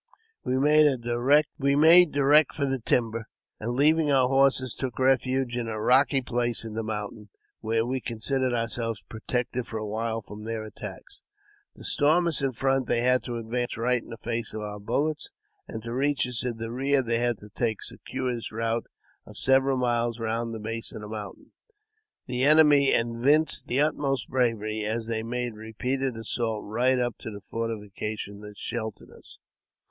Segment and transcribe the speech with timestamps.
[0.43, 3.27] We made direct for the timber,
[3.59, 8.01] and, leaving our horses, took refuge in a rocky place in the mountain, where we
[8.01, 11.21] considered om selves protected for a while from their attacks.
[11.77, 12.45] To storm I JAMES P.
[12.45, 12.47] BECKWOUBTH.
[12.47, 15.29] 163 us in front they had to advance right in the face of our bullets,
[15.67, 18.87] and to reach us in the rear they had to take a circuitous route
[19.27, 21.51] of several miles round the base of the mountain.
[22.25, 27.39] The enemy evinced the utmost bravery, as they made repeated assaults right up to the
[27.41, 29.37] fortification that sheltered us.